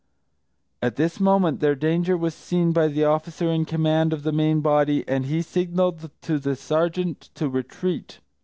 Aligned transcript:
At 0.81 0.95
this 0.95 1.19
moment, 1.19 1.59
their 1.59 1.75
danger 1.75 2.17
was 2.17 2.33
seen 2.33 2.71
by 2.73 2.87
the 2.87 3.05
officer 3.05 3.51
in 3.51 3.65
command 3.65 4.13
of 4.13 4.23
the 4.23 4.31
main 4.31 4.61
body, 4.61 5.07
and 5.07 5.27
he 5.27 5.43
signalled 5.43 6.09
to 6.23 6.39
the 6.39 6.55
sergeant 6.55 7.29
to 7.35 7.47
retreat. 7.47 8.19